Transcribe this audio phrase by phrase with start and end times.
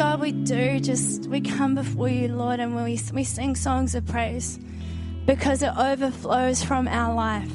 [0.00, 4.06] God, we do just, we come before you, Lord, and we, we sing songs of
[4.06, 4.58] praise
[5.26, 7.52] because it overflows from our life.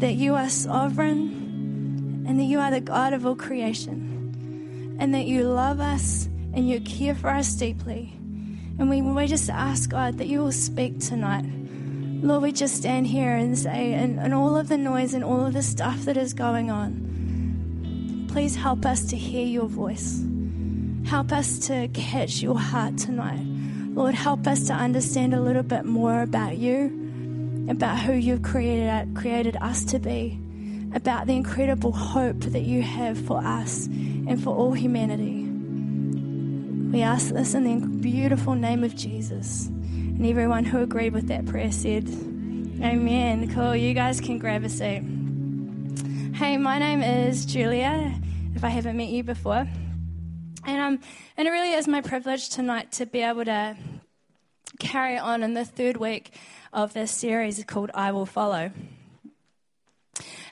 [0.00, 5.26] That you are sovereign and that you are the God of all creation and that
[5.26, 8.12] you love us and you care for us deeply.
[8.80, 11.44] And we, we just ask, God, that you will speak tonight.
[12.20, 15.46] Lord, we just stand here and say, and, and all of the noise and all
[15.46, 20.25] of the stuff that is going on, please help us to hear your voice.
[21.06, 23.46] Help us to catch your heart tonight.
[23.94, 29.14] Lord, help us to understand a little bit more about you, about who you've created,
[29.14, 30.36] created us to be,
[30.92, 35.44] about the incredible hope that you have for us and for all humanity.
[36.90, 39.66] We ask this in the beautiful name of Jesus.
[39.68, 42.08] And everyone who agreed with that prayer said,
[42.82, 43.54] Amen.
[43.54, 43.76] Cool.
[43.76, 45.04] You guys can grab a seat.
[46.34, 48.12] Hey, my name is Julia,
[48.56, 49.68] if I haven't met you before.
[50.66, 51.00] And, um,
[51.36, 53.76] and it really is my privilege tonight to be able to
[54.80, 56.34] carry on in the third week
[56.72, 58.72] of this series called I Will Follow.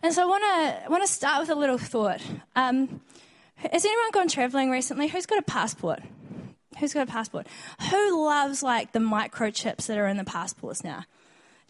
[0.04, 2.20] And so I want to want to start with a little thought.
[2.54, 3.00] Um,
[3.56, 5.08] has anyone gone traveling recently?
[5.08, 6.00] Who's got a passport?
[6.78, 7.48] Who's got a passport?
[7.90, 11.06] Who loves like the microchips that are in the passports now?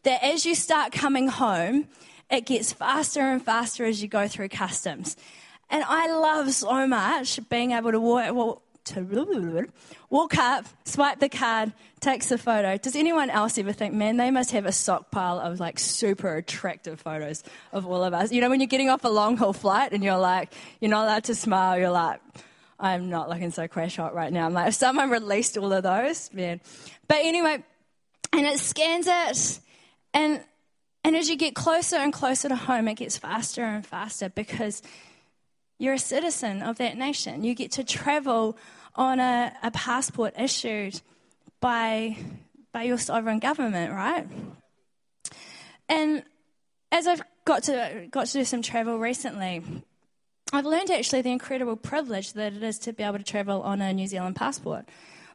[0.02, 1.88] That as you start coming home,
[2.30, 5.16] it gets faster and faster as you go through customs.
[5.70, 9.68] And I love so much being able to walk, to
[10.10, 12.76] walk up, swipe the card, takes a photo.
[12.76, 17.00] Does anyone else ever think, man, they must have a stockpile of like super attractive
[17.00, 18.30] photos of all of us?
[18.30, 21.04] You know, when you're getting off a long haul flight and you're like, you're not
[21.04, 22.20] allowed to smile, you're like,
[22.78, 24.46] I'm not looking so crash hot right now.
[24.46, 26.60] I'm like, if someone released all of those, man.
[27.08, 27.64] But anyway,
[28.32, 29.60] and it scans it,
[30.12, 30.40] and
[31.04, 34.82] and as you get closer and closer to home, it gets faster and faster because
[35.84, 37.44] you're a citizen of that nation.
[37.44, 38.56] You get to travel
[38.94, 41.00] on a, a passport issued
[41.60, 42.16] by
[42.72, 44.26] by your sovereign government, right?
[45.88, 46.24] And
[46.90, 49.62] as I've got to got to do some travel recently,
[50.52, 53.80] I've learned actually the incredible privilege that it is to be able to travel on
[53.80, 54.86] a New Zealand passport.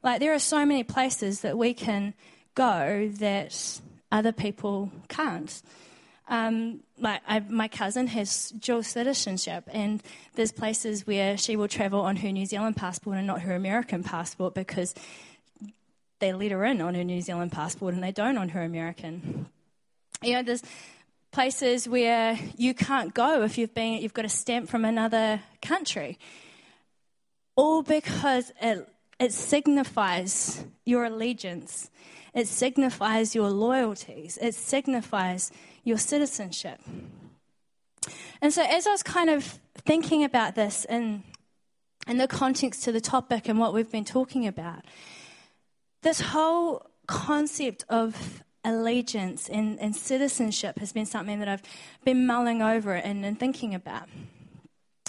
[0.02, 2.14] Like, there are so many places that we can
[2.56, 3.82] go that
[4.12, 5.62] other people can't.
[6.30, 10.02] Um, like I, my cousin has dual citizenship, and
[10.36, 14.04] there's places where she will travel on her New Zealand passport and not her American
[14.04, 14.94] passport because
[16.20, 19.48] they let her in on her New Zealand passport and they don't on her American.
[20.22, 20.62] You know, there's
[21.32, 26.20] places where you can't go if you've been you've got a stamp from another country.
[27.56, 28.88] All because it,
[29.20, 31.90] it signifies your allegiance.
[32.34, 34.38] It signifies your loyalties.
[34.42, 35.52] It signifies
[35.84, 36.80] your citizenship
[38.42, 41.24] and so as i was kind of thinking about this in
[42.08, 44.84] in the context to the topic and what we've been talking about
[46.02, 51.64] this whole concept of allegiance and, and citizenship has been something that I've
[52.04, 54.08] been mulling over and, and thinking about.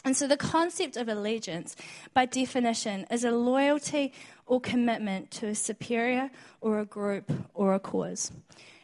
[0.04, 1.76] And so, the concept of allegiance,
[2.14, 4.14] by definition, is a loyalty
[4.46, 6.30] or commitment to a superior
[6.62, 8.32] or a group or a cause.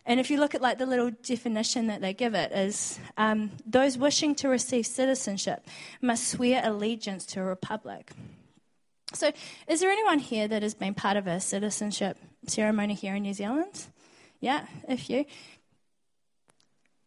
[0.06, 3.50] And if you look at like the little definition that they give it, is um,
[3.66, 5.66] those wishing to receive citizenship
[6.00, 8.12] must swear allegiance to a republic.
[9.12, 9.32] So,
[9.66, 13.34] is there anyone here that has been part of a citizenship ceremony here in New
[13.34, 13.86] Zealand?
[14.40, 15.24] Yeah, a few.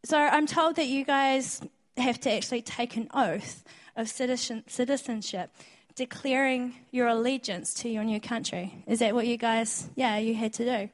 [0.05, 1.61] So I'm told that you guys
[1.97, 3.63] have to actually take an oath
[3.95, 5.51] of citizen, citizenship,
[5.95, 8.83] declaring your allegiance to your new country.
[8.87, 10.89] Is that what you guys, yeah, you had to do?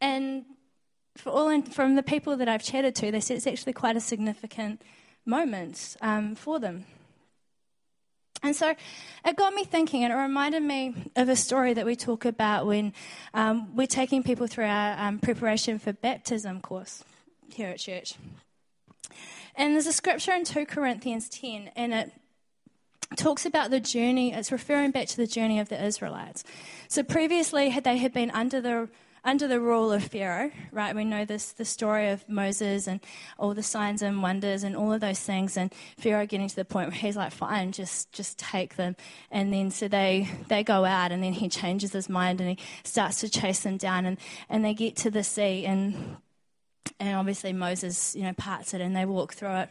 [0.00, 0.44] And
[1.16, 3.96] for all in, from the people that I've chatted to, they said it's actually quite
[3.96, 4.82] a significant
[5.24, 6.86] moment um, for them.
[8.42, 8.74] And so
[9.24, 12.66] it got me thinking, and it reminded me of a story that we talk about
[12.66, 12.92] when
[13.32, 17.02] um, we're taking people through our um, preparation for baptism course
[17.50, 18.16] here at church.
[19.56, 22.12] And there's a scripture in 2 Corinthians 10, and it
[23.16, 26.44] talks about the journey, it's referring back to the journey of the Israelites.
[26.88, 28.88] So previously, had they had been under the
[29.24, 30.94] under the rule of Pharaoh, right?
[30.94, 33.00] We know this the story of Moses and
[33.38, 36.64] all the signs and wonders and all of those things, and Pharaoh getting to the
[36.64, 38.96] point where he's like, "Fine, just just take them."
[39.30, 42.58] And then so they they go out, and then he changes his mind and he
[42.84, 44.18] starts to chase them down, and
[44.48, 46.18] and they get to the sea, and
[47.00, 49.68] and obviously Moses, you know, parts it, and they walk through it.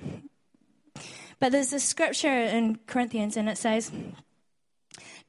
[1.40, 3.92] But there's a scripture in Corinthians, and it says.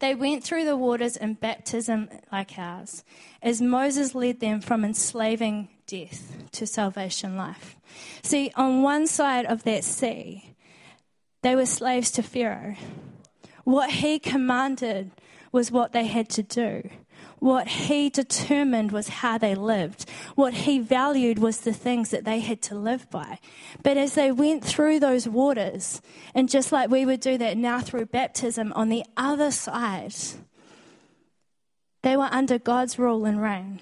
[0.05, 3.05] They went through the waters in baptism like ours,
[3.41, 7.77] as Moses led them from enslaving death to salvation life.
[8.23, 10.57] See, on one side of that sea,
[11.41, 12.77] they were slaves to Pharaoh,
[13.65, 15.11] What he commanded
[15.53, 16.91] was what they had to do.
[17.39, 20.09] What he determined was how they lived.
[20.35, 23.39] What he valued was the things that they had to live by.
[23.83, 26.01] But as they went through those waters,
[26.35, 30.15] and just like we would do that now through baptism, on the other side,
[32.03, 33.81] they were under God's rule and reign.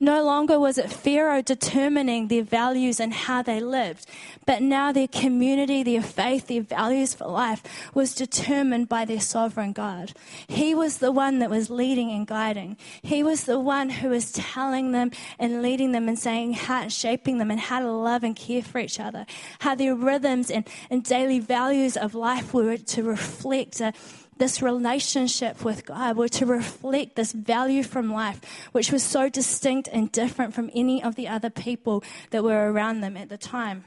[0.00, 4.06] No longer was it Pharaoh determining their values and how they lived,
[4.46, 7.62] but now their community, their faith, their values for life
[7.94, 10.12] was determined by their sovereign God.
[10.46, 12.76] He was the one that was leading and guiding.
[13.02, 16.92] He was the one who was telling them and leading them and saying how, and
[16.92, 19.26] shaping them and how to love and care for each other,
[19.60, 23.92] how their rhythms and, and daily values of life were to reflect a,
[24.38, 28.40] this relationship with God were to reflect this value from life,
[28.72, 33.00] which was so distinct and different from any of the other people that were around
[33.00, 33.84] them at the time.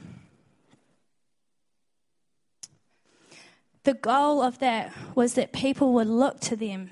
[3.84, 6.90] The goal of that was that people would look to them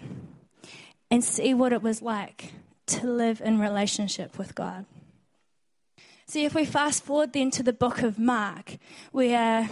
[1.10, 2.52] and see what it was like
[2.86, 4.86] to live in relationship with God.
[6.26, 8.78] See, if we fast forward then to the book of Mark,
[9.12, 9.68] where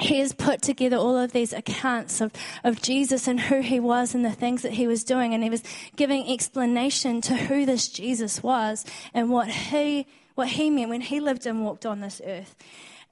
[0.00, 2.32] he has put together all of these accounts of,
[2.64, 5.34] of Jesus and who he was and the things that he was doing.
[5.34, 5.62] And he was
[5.96, 11.20] giving explanation to who this Jesus was and what he, what he meant when he
[11.20, 12.56] lived and walked on this earth.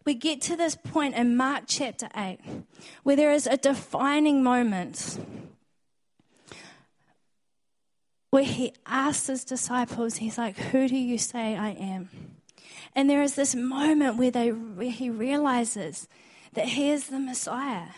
[0.05, 2.39] We get to this point in Mark chapter 8
[3.03, 5.19] where there is a defining moment
[8.31, 12.09] where he asks his disciples, he's like, Who do you say I am?
[12.95, 16.09] And there is this moment where, they, where he realizes
[16.55, 17.89] that he is the Messiah.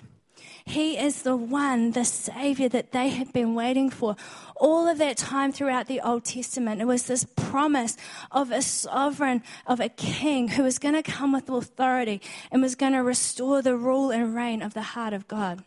[0.64, 4.16] He is the one, the Savior that they had been waiting for.
[4.56, 7.96] All of that time throughout the Old Testament, it was this promise
[8.30, 12.20] of a sovereign, of a king who was going to come with authority
[12.50, 15.64] and was going to restore the rule and reign of the heart of God.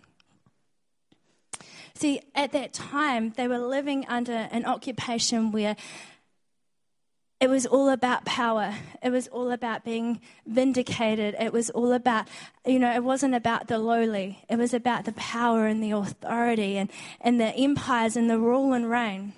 [1.94, 5.76] See, at that time, they were living under an occupation where
[7.40, 8.76] it was all about power.
[9.04, 11.36] It was all about being vindicated.
[11.40, 12.28] It was all about,
[12.66, 14.46] you know, it wasn't about the lowly.
[14.50, 16.90] It was about the power and the authority and,
[17.20, 19.34] and the empires and the rule and reign.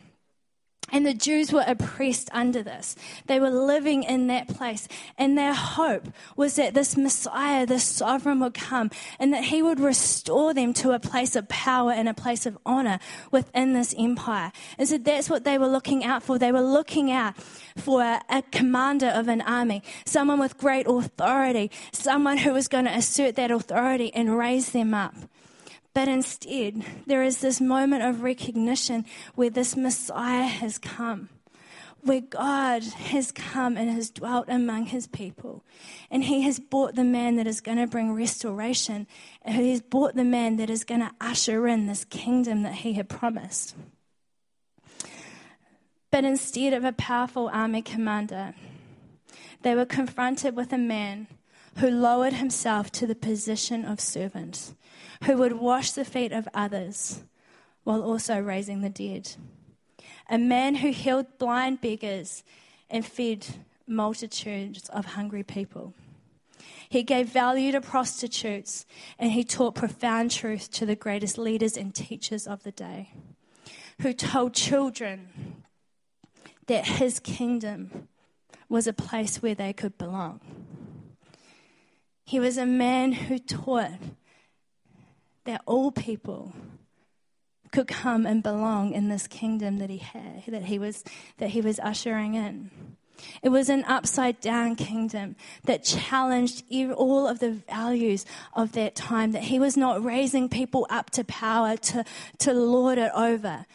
[0.92, 2.96] And the Jews were oppressed under this.
[3.26, 4.88] They were living in that place.
[5.18, 6.08] And their hope
[6.38, 8.90] was that this Messiah, this sovereign, would come
[9.20, 12.58] and that he would restore them to a place of power and a place of
[12.66, 13.00] honor
[13.32, 14.52] within this empire.
[14.78, 16.40] And so that's what they were looking out for.
[16.40, 17.36] They were looking out
[17.76, 22.86] for a, a commander of an army, someone with great authority, someone who was going
[22.86, 25.14] to assert that authority and raise them up.
[25.98, 29.04] But instead, there is this moment of recognition
[29.34, 31.30] where this Messiah has come,
[32.02, 35.64] where God has come and has dwelt among his people.
[36.12, 39.08] And he has brought the man that is going to bring restoration,
[39.42, 42.76] and he has brought the man that is going to usher in this kingdom that
[42.76, 43.76] he had promised.
[46.12, 48.54] But instead of a powerful army commander,
[49.64, 51.26] they were confronted with a man
[51.78, 54.74] who lowered himself to the position of servant
[55.24, 57.24] who would wash the feet of others
[57.84, 59.36] while also raising the dead.
[60.30, 62.44] A man who healed blind beggars
[62.90, 63.46] and fed
[63.88, 65.94] multitudes of hungry people.
[66.90, 68.86] He gave value to prostitutes
[69.20, 73.12] and he taught profound truth to the greatest leaders and teachers of the day,
[74.02, 75.64] who told children
[76.68, 78.08] that his kingdom
[78.70, 80.42] was a place where they could belong.
[82.28, 84.02] He was a man who taught
[85.46, 86.52] that all people
[87.72, 91.06] could come and belong in this kingdom that he had, that he was,
[91.38, 92.70] that he was ushering in.
[93.42, 96.66] It was an upside down kingdom that challenged
[96.98, 101.24] all of the values of that time, that he was not raising people up to
[101.24, 102.04] power to,
[102.40, 103.66] to lord it over,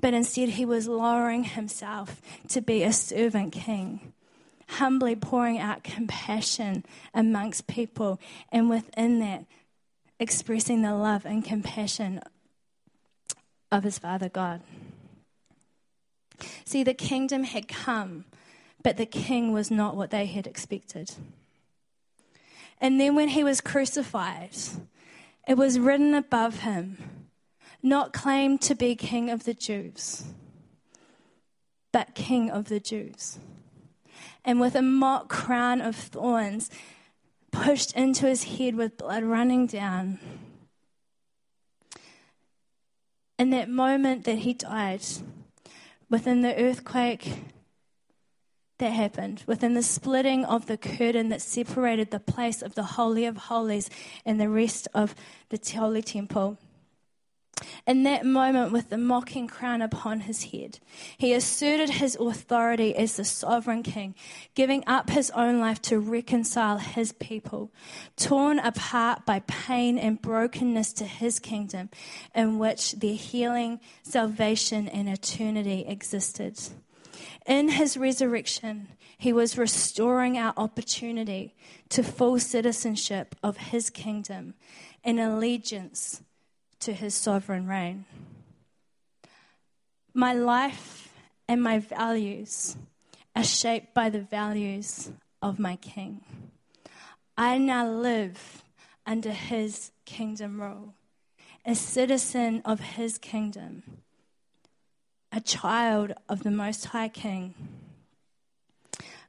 [0.00, 4.12] but instead he was lowering himself to be a servant king,
[4.70, 9.44] humbly pouring out compassion amongst people, and within that,
[10.18, 12.20] expressing the love and compassion
[13.72, 14.60] of his Father God.
[16.64, 18.24] See, the kingdom had come,
[18.82, 21.12] but the king was not what they had expected.
[22.80, 24.56] And then when he was crucified,
[25.46, 26.96] it was written above him,
[27.82, 30.24] not claimed to be king of the Jews,
[31.92, 33.38] but king of the Jews.
[34.44, 36.70] And with a mock crown of thorns,
[37.50, 40.18] pushed into his head with blood running down.
[43.38, 45.02] In that moment that he died,
[46.08, 47.32] within the earthquake
[48.78, 53.24] that happened, within the splitting of the curtain that separated the place of the Holy
[53.24, 53.88] of Holies
[54.24, 55.14] and the rest of
[55.50, 56.58] the Holy Temple,
[57.86, 60.78] in that moment with the mocking crown upon his head.
[61.16, 64.14] He asserted his authority as the sovereign king,
[64.54, 67.70] giving up his own life to reconcile his people,
[68.16, 71.90] torn apart by pain and brokenness to his kingdom,
[72.34, 76.58] in which their healing, salvation, and eternity existed.
[77.46, 78.88] In his resurrection,
[79.18, 81.54] he was restoring our opportunity
[81.90, 84.54] to full citizenship of his kingdom
[85.04, 86.22] and allegiance
[86.80, 88.04] to his sovereign reign.
[90.12, 91.12] My life
[91.48, 92.76] and my values
[93.36, 96.22] are shaped by the values of my king.
[97.36, 98.64] I now live
[99.06, 100.94] under his kingdom rule,
[101.64, 103.82] a citizen of his kingdom,
[105.32, 107.54] a child of the Most High King.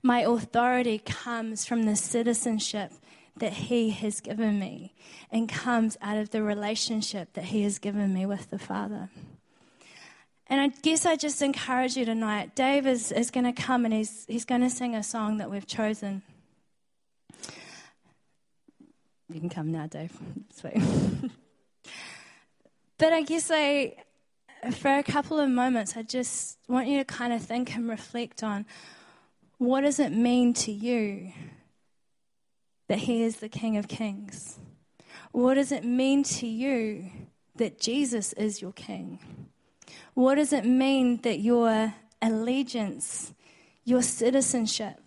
[0.03, 2.91] My authority comes from the citizenship
[3.37, 4.93] that He has given me
[5.31, 9.09] and comes out of the relationship that He has given me with the Father.
[10.47, 12.55] And I guess I just encourage you tonight.
[12.55, 15.49] Dave is, is going to come and he's, he's going to sing a song that
[15.49, 16.23] we've chosen.
[19.29, 20.11] You can come now, Dave.
[20.53, 20.75] Sweet.
[22.97, 23.95] but I guess I,
[24.71, 28.43] for a couple of moments, I just want you to kind of think and reflect
[28.43, 28.65] on
[29.57, 31.31] what does it mean to you
[32.91, 34.59] that He is the King of Kings?
[35.31, 37.09] What does it mean to you
[37.55, 39.17] that Jesus is your King?
[40.13, 43.33] What does it mean that your allegiance,
[43.85, 44.99] your citizenship,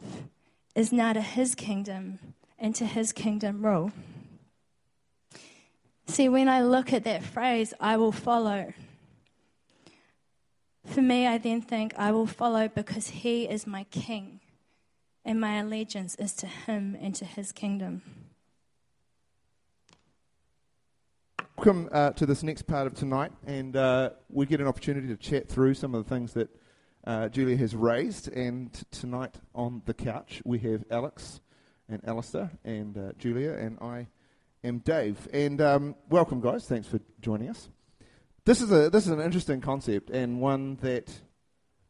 [0.74, 2.20] is now to His kingdom
[2.58, 3.92] and to His kingdom rule?
[6.06, 8.72] See, when I look at that phrase, I will follow.
[10.86, 14.40] For me, I then think I will follow because He is my King
[15.24, 18.02] and my allegiance is to Him and to His kingdom.
[21.56, 25.16] Welcome uh, to this next part of tonight, and uh, we get an opportunity to
[25.16, 26.50] chat through some of the things that
[27.06, 28.28] uh, Julia has raised.
[28.28, 31.40] And tonight on the couch, we have Alex
[31.88, 34.08] and Alistair and uh, Julia, and I
[34.62, 35.26] am Dave.
[35.32, 36.66] And um, welcome, guys.
[36.66, 37.68] Thanks for joining us.
[38.44, 41.10] This is a this is an interesting concept, and one that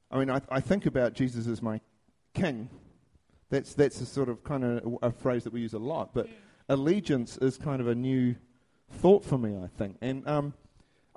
[0.09, 1.81] I mean, I, I think about Jesus as my
[2.33, 2.69] king
[3.51, 6.15] that's, that's a sort of kind of a, a phrase that we use a lot.
[6.15, 6.29] But
[6.69, 8.35] allegiance is kind of a new
[8.91, 9.97] thought for me, I think.
[10.01, 10.55] And um,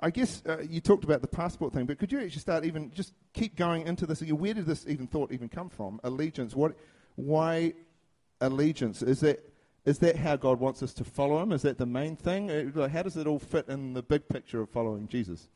[0.00, 2.92] I guess uh, you talked about the passport thing, but could you actually start even
[2.92, 4.20] just keep going into this?
[4.20, 6.00] Where did this even thought even come from?
[6.04, 6.54] Allegiance.
[6.54, 6.76] What?
[7.16, 7.74] Why
[8.40, 9.02] allegiance?
[9.02, 9.44] Is that
[9.84, 11.52] is that how God wants us to follow Him?
[11.52, 12.50] Is that the main thing?
[12.50, 15.48] Uh, how does it all fit in the big picture of following Jesus?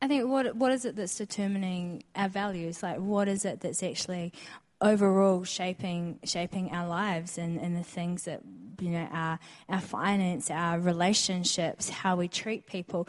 [0.00, 2.82] I think what what is it that's determining our values?
[2.82, 4.32] Like, what is it that's actually
[4.82, 8.42] overall shaping shaping our lives and, and the things that
[8.80, 13.08] you know our our finance, our relationships, how we treat people.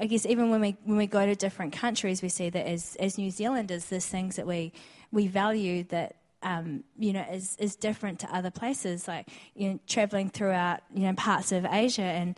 [0.00, 2.96] I guess even when we when we go to different countries, we see that as
[2.96, 4.72] as New Zealanders, there's things that we
[5.12, 9.08] we value that um, you know, is, is different to other places.
[9.08, 12.36] Like, you know, traveling throughout, you know, parts of Asia and,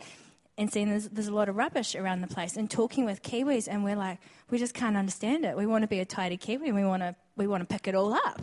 [0.57, 3.67] and seeing there's, there's a lot of rubbish around the place and talking with Kiwis
[3.69, 5.55] and we're like, we just can't understand it.
[5.55, 7.87] We want to be a tidy Kiwi and we want to we want to pick
[7.87, 8.41] it all up.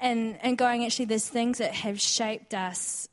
[0.00, 3.08] And, and going, actually, there's things that have shaped us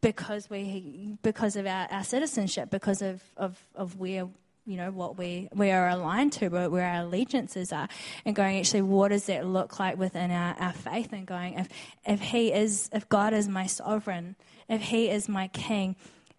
[0.00, 4.28] because we because of our, our citizenship, because of, of, of where
[4.66, 7.88] you know what we we are aligned to, where our allegiances are,
[8.24, 11.12] and going actually, what does that look like within our, our faith?
[11.12, 11.68] And going, if
[12.06, 14.36] if He is, if God is my sovereign,
[14.68, 15.96] if He is my King,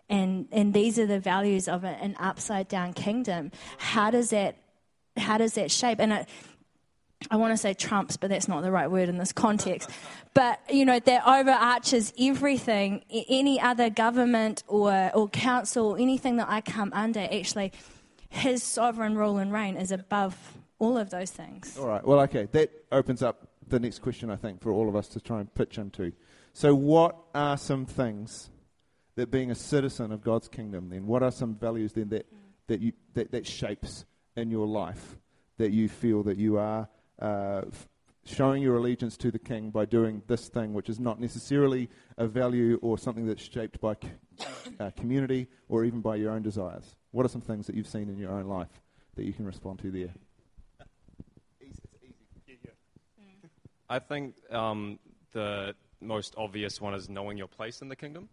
[0.10, 4.58] and and these are the values of an upside down kingdom, how does that
[5.18, 6.00] how does that shape?
[6.00, 6.30] And it,
[7.32, 9.90] I want to say trumps, but that's not the right word in this context.
[10.34, 16.62] But, you know, that overarches everything, any other government or, or council, anything that I
[16.62, 17.72] come under, actually,
[18.30, 20.38] his sovereign rule and reign is above
[20.78, 21.78] all of those things.
[21.80, 22.06] All right.
[22.06, 22.48] Well, okay.
[22.52, 25.54] That opens up the next question, I think, for all of us to try and
[25.56, 26.12] pitch into.
[26.54, 28.50] So, what are some things
[29.16, 32.26] that being a citizen of God's kingdom, then, what are some values then that,
[32.68, 34.06] that, you, that, that shapes
[34.36, 35.18] in your life
[35.58, 36.88] that you feel that you are
[37.22, 37.88] uh, f-
[38.26, 42.28] showing your allegiance to the king by doing this thing, which is not necessarily a
[42.28, 43.96] value or something that's shaped by
[44.80, 46.96] uh, community or even by your own desires?
[47.12, 48.82] What are some things that you've seen in your own life
[49.16, 50.14] that you can respond to there?
[53.88, 54.98] I think um,
[55.32, 58.30] the most obvious one is knowing your place in the kingdom.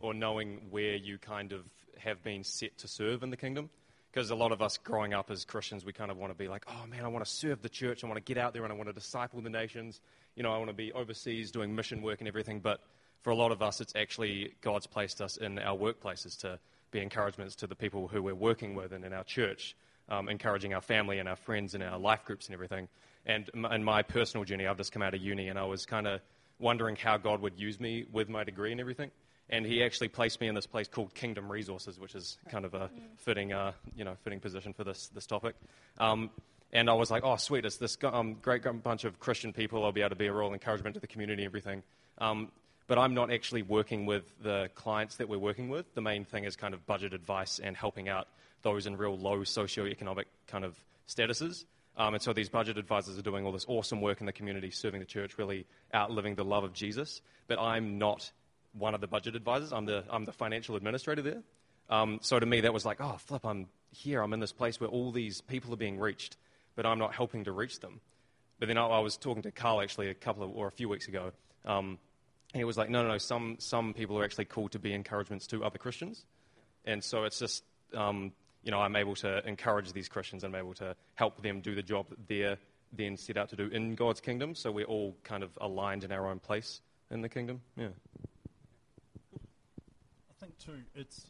[0.00, 1.64] Or knowing where you kind of
[1.98, 3.70] have been set to serve in the kingdom
[4.12, 6.48] because a lot of us growing up as Christians, we kind of want to be
[6.48, 8.02] like, oh man, I want to serve the church.
[8.02, 10.00] I want to get out there and I want to disciple the nations.
[10.34, 12.60] You know, I want to be overseas doing mission work and everything.
[12.60, 12.80] But
[13.22, 16.58] for a lot of us, it's actually God's placed us in our workplaces to,
[16.90, 19.76] be encouragements to the people who we're working with and in our church,
[20.08, 22.88] um, encouraging our family and our friends and our life groups and everything.
[23.26, 26.06] And in my personal journey, I've just come out of uni and I was kind
[26.06, 26.20] of
[26.58, 29.10] wondering how God would use me with my degree and everything.
[29.50, 32.74] And he actually placed me in this place called Kingdom Resources, which is kind of
[32.74, 35.54] a fitting, uh, you know, fitting position for this, this topic.
[35.98, 36.30] Um,
[36.72, 39.84] and I was like, oh, sweet, it's this um, great bunch of Christian people.
[39.84, 41.82] I'll be able to be a real encouragement to the community and everything.
[42.18, 42.50] Um,
[42.88, 45.94] but I'm not actually working with the clients that we're working with.
[45.94, 48.28] The main thing is kind of budget advice and helping out
[48.62, 50.74] those in real low socioeconomic kind of
[51.06, 51.64] statuses.
[51.96, 54.70] Um, and so these budget advisors are doing all this awesome work in the community,
[54.70, 57.20] serving the church, really outliving the love of Jesus.
[57.46, 58.30] But I'm not
[58.78, 59.72] one of the budget advisors.
[59.72, 61.42] I'm the, I'm the financial administrator there.
[61.90, 64.22] Um, so to me, that was like, oh, flip, I'm here.
[64.22, 66.36] I'm in this place where all these people are being reached,
[66.76, 68.00] but I'm not helping to reach them.
[68.58, 70.88] But then I, I was talking to Carl actually a couple of, or a few
[70.88, 71.32] weeks ago.
[71.64, 71.98] Um,
[72.52, 74.92] and he was like, no, no, no, some, some people are actually called to be
[74.92, 76.24] encouragements to other Christians.
[76.84, 77.62] And so it's just,
[77.94, 78.32] um,
[78.62, 80.44] you know, I'm able to encourage these Christians.
[80.44, 82.58] and I'm able to help them do the job that they're
[82.92, 84.54] then set out to do in God's kingdom.
[84.54, 86.80] So we're all kind of aligned in our own place
[87.10, 87.60] in the kingdom.
[87.76, 87.88] Yeah.
[90.48, 91.26] Think too, it's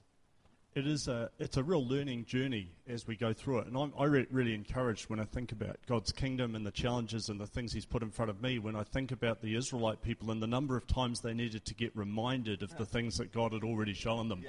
[0.77, 3.93] it is a it's a real learning journey as we go through it, and I'm
[3.99, 7.47] I re- really encouraged when I think about God's kingdom and the challenges and the
[7.47, 8.61] things He's put in front of me.
[8.61, 11.75] When I think about the Israelite people and the number of times they needed to
[11.75, 14.45] get reminded of the things that God had already shown them.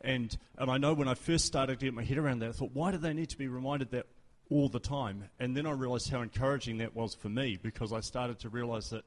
[0.00, 2.52] And, and I know when I first started to get my head around that, I
[2.52, 4.06] thought, why do they need to be reminded that
[4.48, 5.24] all the time?
[5.38, 8.90] And then I realized how encouraging that was for me because I started to realize
[8.90, 9.04] that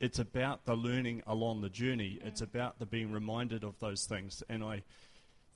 [0.00, 4.42] it's about the learning along the journey, it's about the being reminded of those things.
[4.48, 4.82] And I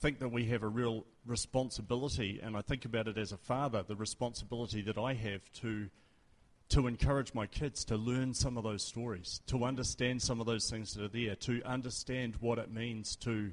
[0.01, 3.85] think that we have a real responsibility, and I think about it as a father,
[3.87, 5.89] the responsibility that I have to
[6.69, 10.71] to encourage my kids to learn some of those stories, to understand some of those
[10.71, 13.53] things that are there, to understand what it means to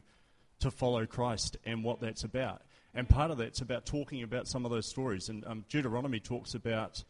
[0.59, 2.61] to follow Christ and what that's about.
[2.93, 5.29] And part of that's about talking about some of those stories.
[5.29, 7.03] And um, Deuteronomy talks about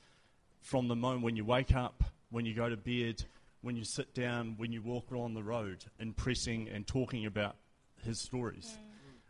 [0.62, 3.24] from the moment when you wake up, when you go to bed,
[3.62, 7.56] when you sit down, when you walk along the road, and pressing and talking about
[8.04, 8.78] his stories.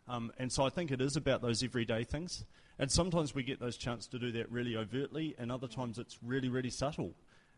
[0.08, 0.13] Mm.
[0.13, 2.46] Um, and so I think it is about those everyday things.
[2.78, 6.18] And sometimes we get those chance to do that really overtly, and other times it's
[6.24, 7.13] really, really subtle.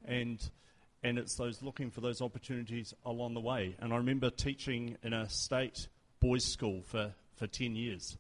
[0.06, 0.40] And
[1.04, 3.76] and it's those looking for those opportunities along the way.
[3.80, 5.88] And I remember teaching in a state
[6.20, 8.18] boys' school for, for 10 years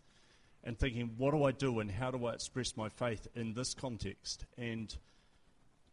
[0.64, 3.74] and thinking, what do I do and how do I express my faith in this
[3.74, 4.46] context?
[4.58, 4.96] And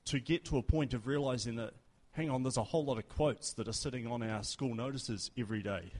[0.06, 1.74] to get to a point of realizing that,
[2.18, 5.30] hang on, there's a whole lot of quotes that are sitting on our school notices
[5.38, 5.92] every day.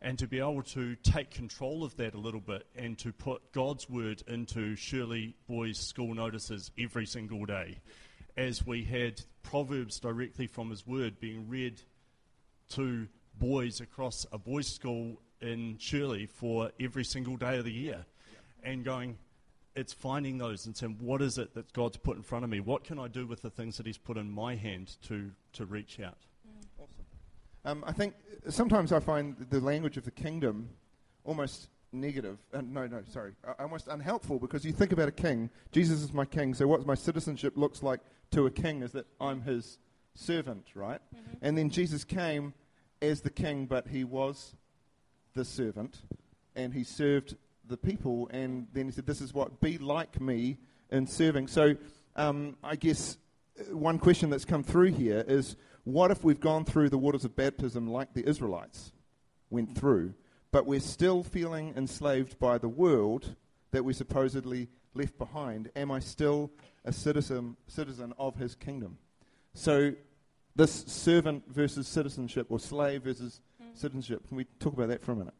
[0.00, 3.52] And to be able to take control of that a little bit and to put
[3.52, 7.80] God's word into Shirley Boys' school notices every single day,
[8.34, 11.82] as we had Proverbs directly from his word being read
[12.70, 13.06] to
[13.38, 18.06] boys across a boys' school in Shirley for every single day of the year
[18.64, 19.18] and going,
[19.74, 22.60] it's finding those and saying, what is it that God's put in front of me?
[22.60, 25.64] What can I do with the things that He's put in my hand to, to
[25.64, 26.18] reach out?
[26.78, 27.04] Awesome.
[27.64, 28.14] Um, I think
[28.48, 30.68] sometimes I find the language of the kingdom
[31.24, 32.38] almost negative.
[32.52, 33.32] Uh, no, no, sorry.
[33.46, 35.50] Uh, almost unhelpful because you think about a king.
[35.70, 38.00] Jesus is my king, so what my citizenship looks like
[38.32, 39.78] to a king is that I'm his
[40.14, 41.00] servant, right?
[41.14, 41.36] Mm-hmm.
[41.42, 42.54] And then Jesus came
[43.00, 44.54] as the king, but he was
[45.34, 46.02] the servant
[46.54, 47.36] and he served
[47.72, 48.28] the people.
[48.32, 50.58] And then he said, This is what, be like me
[50.90, 51.48] in serving.
[51.48, 51.74] So
[52.14, 53.18] um, I guess
[53.58, 57.24] uh, one question that's come through here is what if we've gone through the waters
[57.24, 58.92] of baptism like the Israelites
[59.50, 60.14] went through,
[60.52, 63.34] but we're still feeling enslaved by the world
[63.72, 65.70] that we supposedly left behind?
[65.74, 66.52] Am I still
[66.84, 68.98] a citizen, citizen of his kingdom?
[69.54, 69.92] So,
[70.54, 73.40] this servant versus citizenship, or slave versus
[73.74, 74.28] citizenship.
[74.28, 75.34] Can we talk about that for a minute?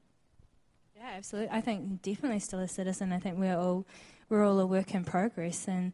[1.02, 1.50] Yeah, absolutely.
[1.50, 3.12] I think definitely still a citizen.
[3.12, 3.86] I think we're all
[4.28, 5.92] we're all a work in progress, and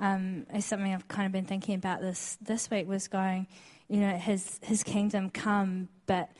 [0.00, 2.88] um, it's something I've kind of been thinking about this this week.
[2.88, 3.46] Was going,
[3.88, 6.30] you know, his his kingdom come, but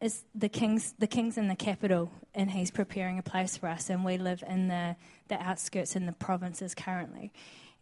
[0.00, 3.90] is the king's the king's in the capital, and he's preparing a place for us,
[3.90, 4.96] and we live in the
[5.28, 7.32] the outskirts in the provinces currently.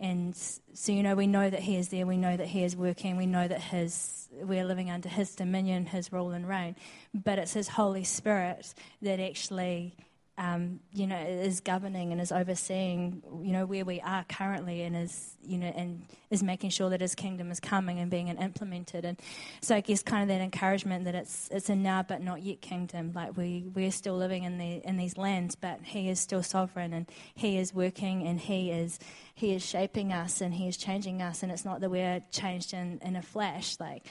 [0.00, 2.06] And so, you know, we know that He is there.
[2.06, 3.16] We know that He is working.
[3.16, 6.74] We know that His we're living under His dominion, His rule and reign.
[7.12, 9.96] But it's His Holy Spirit that actually
[10.40, 14.96] um, you know, is governing and is overseeing, you know, where we are currently and
[14.96, 19.04] is, you know, and is making sure that his kingdom is coming and being implemented.
[19.04, 19.20] And
[19.60, 22.62] so I guess kind of that encouragement that it's it's a now but not yet
[22.62, 23.12] kingdom.
[23.14, 26.94] Like we we're still living in the in these lands, but he is still sovereign
[26.94, 28.98] and he is working and he is
[29.34, 31.42] he is shaping us and he is changing us.
[31.42, 34.06] And it's not that we're changed in, in a flash, like,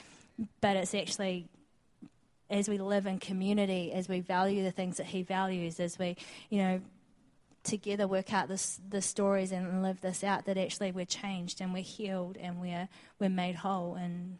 [0.60, 1.48] but it's actually
[2.50, 6.16] as we live in community, as we value the things that He values, as we,
[6.50, 6.80] you know,
[7.62, 11.72] together work out this, the stories and live this out, that actually we're changed and
[11.72, 13.94] we're healed and we're, we're made whole.
[13.94, 14.38] And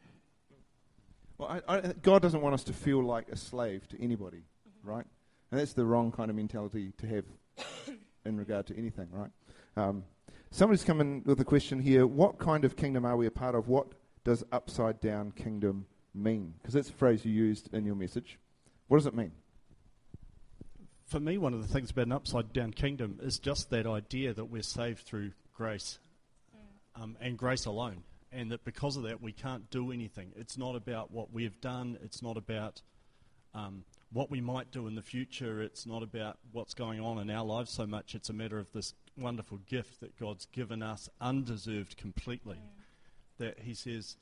[1.39, 4.89] well, I, I, God doesn't want us to feel like a slave to anybody, mm-hmm.
[4.89, 5.07] right?
[5.51, 7.25] And that's the wrong kind of mentality to have
[8.25, 9.31] in regard to anything, right?
[9.77, 10.05] Um,
[10.51, 12.07] somebody's come in with a question here.
[12.07, 13.69] What kind of kingdom are we a part of?
[13.69, 13.89] What
[14.25, 16.55] does upside down kingdom mean?
[16.61, 18.39] Because that's a phrase you used in your message.
[18.89, 19.33] What does it mean?
[21.07, 24.33] For me, one of the things about an upside down kingdom is just that idea
[24.33, 25.99] that we're saved through grace
[26.55, 27.03] mm.
[27.03, 28.05] um, and grace alone.
[28.33, 30.33] And that because of that, we can't do anything.
[30.37, 32.81] It's not about what we've done, it's not about
[33.55, 35.63] um, what we might do in the future.
[35.63, 38.15] It's not about what's going on in our lives so much.
[38.15, 42.57] It's a matter of this wonderful gift that God's given us, undeserved completely.
[42.57, 43.39] Mm.
[43.39, 44.17] That He says,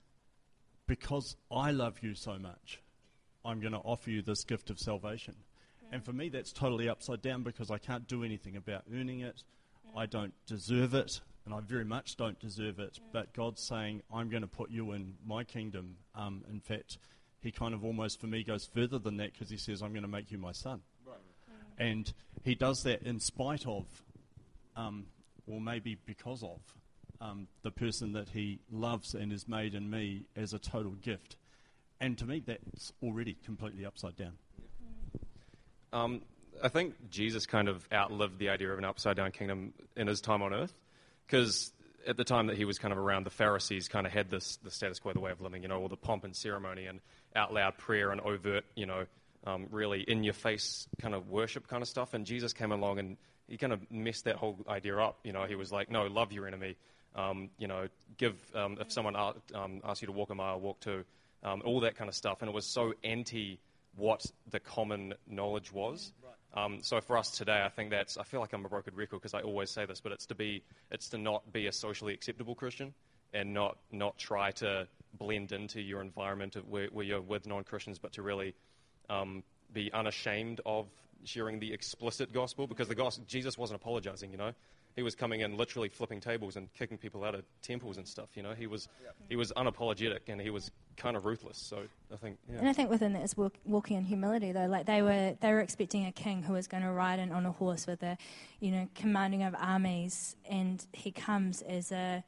[0.89, 2.83] because I love you so much,
[3.45, 5.35] I'm going to offer you this gift of salvation.
[5.35, 5.95] Mm.
[5.95, 9.45] And for me, that's totally upside down because I can't do anything about earning it.
[9.87, 10.01] Mm.
[10.01, 12.99] I don't deserve it, and I very much don't deserve it.
[13.13, 15.99] But God's saying, I'm going to put you in my kingdom.
[16.17, 16.99] Um, in fact,
[17.41, 20.03] he kind of almost, for me, goes further than that because he says, I'm going
[20.03, 20.81] to make you my son.
[21.07, 21.17] Right.
[21.79, 23.85] And he does that in spite of,
[24.75, 25.07] um,
[25.47, 26.61] or maybe because of,
[27.21, 31.37] um, the person that he loves and is made in me as a total gift.
[32.01, 34.35] And to me, that's already completely upside down.
[35.93, 36.23] Um,
[36.63, 40.21] I think Jesus kind of outlived the idea of an upside down kingdom in his
[40.21, 40.73] time on earth
[41.27, 41.73] because
[42.07, 44.57] at the time that he was kind of around, the Pharisees kind of had this
[44.63, 47.01] the status quo, the way of living, you know, all the pomp and ceremony and
[47.35, 49.05] out loud prayer and overt, you know,
[49.47, 52.15] um, really in your face kind of worship kind of stuff.
[52.15, 53.17] And Jesus came along and
[53.49, 55.19] he kind of messed that whole idea up.
[55.25, 56.77] You know, he was like, no, love your enemy.
[57.15, 60.81] Um, you know, give um, if someone um, asks you to walk a mile, walk
[60.81, 61.05] two,
[61.43, 62.43] um, all that kind of stuff.
[62.43, 63.59] And it was so anti
[63.97, 66.13] what the common knowledge was.
[66.55, 69.17] Um, so for us today, I think that's I feel like I'm a broken record
[69.17, 72.15] because I always say this, but it's to be it's to not be a socially
[72.15, 72.95] acceptable Christian
[73.35, 74.87] and not not try to
[75.19, 78.55] blend into your environment where, where you're with non-Christians, but to really
[79.11, 79.43] um,
[79.73, 80.87] be unashamed of
[81.25, 84.53] sharing the explicit gospel because the gospel, Jesus wasn't apologizing, you know.
[84.99, 88.31] He was coming in literally flipping tables and kicking people out of temples and stuff,
[88.35, 88.53] you know.
[88.53, 88.89] He was
[89.29, 91.57] he was unapologetic and he was kind of ruthless.
[91.57, 92.59] So I think yeah.
[92.59, 94.67] And I think within that is walk, walking in humility though.
[94.67, 97.47] Like they were they were expecting a king who was going to ride in on
[97.47, 98.19] a horse with a,
[98.59, 102.25] you know, commanding of armies and he comes as a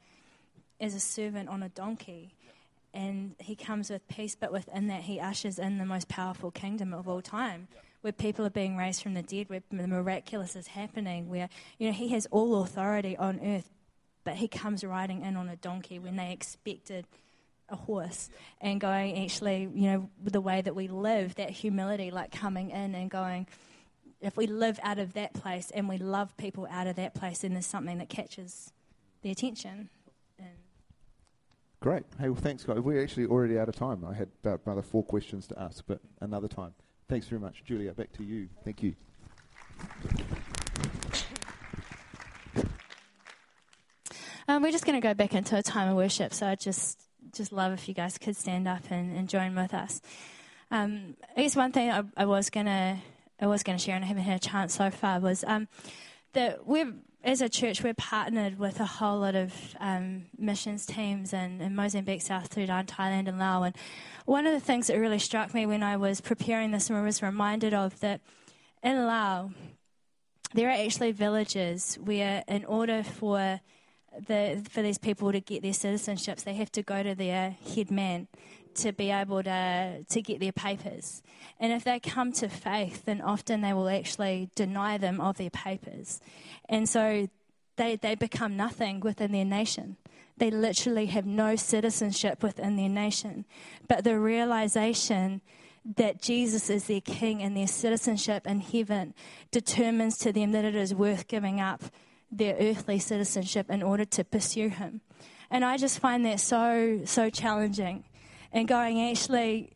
[0.79, 2.35] as a servant on a donkey
[2.93, 6.93] and he comes with peace, but within that, he ushers in the most powerful kingdom
[6.93, 7.67] of all time.
[8.01, 11.87] Where people are being raised from the dead, where the miraculous is happening, where you
[11.87, 13.69] know he has all authority on earth,
[14.23, 17.05] but he comes riding in on a donkey when they expected
[17.69, 22.31] a horse and going actually, you know, the way that we live, that humility, like
[22.31, 23.47] coming in and going,
[24.19, 27.39] if we live out of that place and we love people out of that place,
[27.39, 28.73] then there's something that catches
[29.21, 29.89] the attention.
[31.79, 32.03] Great.
[32.19, 32.79] Hey, well, thanks, guys.
[32.79, 34.05] We're actually already out of time.
[34.05, 36.75] I had about another four questions to ask, but another time.
[37.11, 37.65] Thanks very much.
[37.65, 38.47] Julia, back to you.
[38.63, 38.95] Thank you.
[44.47, 47.01] Um, we're just going to go back into a time of worship, so I just
[47.33, 49.99] just love if you guys could stand up and, and join with us.
[50.71, 53.01] Um, I guess one thing I, I was gonna
[53.41, 55.67] I was gonna share and I haven't had a chance so far was um,
[56.31, 61.33] that we're as a church, we're partnered with a whole lot of um, missions teams
[61.33, 63.65] in, in, Mozambique, South Sudan, Thailand, and Laos.
[63.65, 63.75] And
[64.25, 67.03] one of the things that really struck me when I was preparing this and I
[67.03, 68.21] was reminded of that
[68.81, 69.51] in Laos,
[70.53, 73.61] there are actually villages where, in order for
[74.27, 77.91] the, for these people to get their citizenships, they have to go to their head
[77.91, 78.27] man
[78.75, 81.21] to be able to, to get their papers.
[81.59, 85.49] And if they come to faith, then often they will actually deny them of their
[85.49, 86.19] papers.
[86.67, 87.29] And so
[87.77, 89.97] they, they become nothing within their nation.
[90.37, 93.45] They literally have no citizenship within their nation.
[93.87, 95.41] But the realization
[95.97, 99.13] that Jesus is their king and their citizenship in heaven
[99.51, 101.83] determines to them that it is worth giving up
[102.31, 105.01] their earthly citizenship in order to pursue him.
[105.49, 108.05] And I just find that so, so challenging
[108.51, 109.73] and going, actually,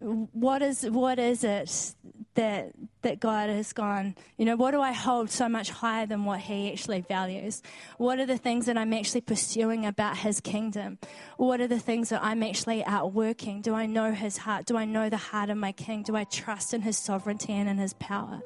[0.00, 1.94] what is what is it
[2.34, 6.24] that that God has gone, you know, what do I hold so much higher than
[6.24, 7.62] what he actually values?
[7.98, 10.98] What are the things that I'm actually pursuing about his kingdom?
[11.36, 13.60] What are the things that I'm actually outworking?
[13.60, 14.66] Do I know his heart?
[14.66, 16.02] Do I know the heart of my king?
[16.02, 18.42] Do I trust in his sovereignty and in his power?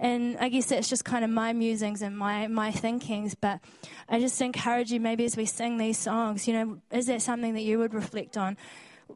[0.00, 3.34] And I guess that's just kind of my musings and my, my thinkings.
[3.34, 3.60] But
[4.08, 7.54] I just encourage you, maybe as we sing these songs, you know, is that something
[7.54, 8.56] that you would reflect on?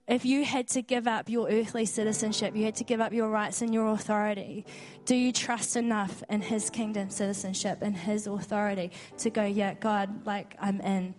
[0.06, 3.28] if you had to give up your earthly citizenship, you had to give up your
[3.28, 4.64] rights and your authority,
[5.04, 10.26] do you trust enough in His kingdom citizenship and His authority to go, yeah, God,
[10.26, 11.14] like I'm in.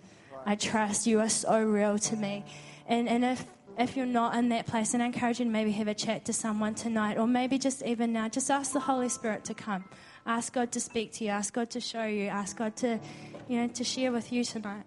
[0.46, 2.46] I trust you are so real to me.
[2.88, 3.46] And, and if,
[3.78, 6.26] if you're not in that place, and I encourage you to maybe have a chat
[6.26, 9.86] to someone tonight, or maybe just even now, just ask the Holy Spirit to come.
[10.26, 11.30] Ask God to speak to you.
[11.30, 12.28] Ask God to show you.
[12.28, 13.00] Ask God to,
[13.48, 14.84] you know, to share with you tonight.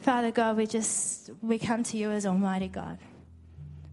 [0.00, 2.98] Father God, we just we come to you as Almighty God.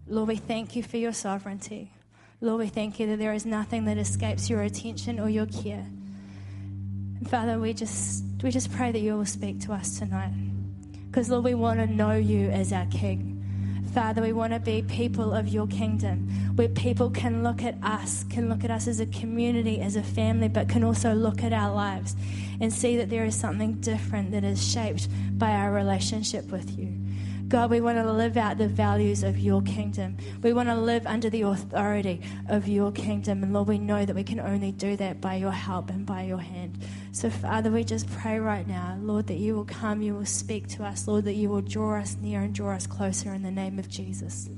[0.06, 1.90] Lord, we thank you for your sovereignty.
[2.40, 5.86] Lord, we thank you that there is nothing that escapes your attention or your care.
[7.18, 10.53] And Father, we just we just pray that you will speak to us tonight.
[11.14, 13.40] Because Lord, we want to know you as our King.
[13.94, 18.24] Father, we want to be people of your kingdom where people can look at us,
[18.24, 21.52] can look at us as a community, as a family, but can also look at
[21.52, 22.16] our lives
[22.60, 25.06] and see that there is something different that is shaped
[25.38, 26.92] by our relationship with you.
[27.48, 30.16] God, we want to live out the values of your kingdom.
[30.42, 33.42] We want to live under the authority of your kingdom.
[33.42, 36.22] And Lord, we know that we can only do that by your help and by
[36.22, 36.78] your hand.
[37.12, 40.68] So, Father, we just pray right now, Lord, that you will come, you will speak
[40.68, 43.50] to us, Lord, that you will draw us near and draw us closer in the
[43.50, 44.48] name of Jesus.